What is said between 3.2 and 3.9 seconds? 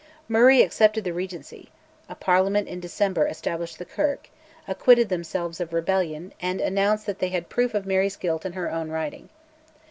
established the